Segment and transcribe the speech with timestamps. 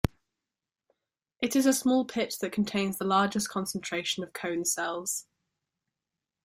[1.43, 5.27] It is a small pit that contains the largest concentration of cone cells.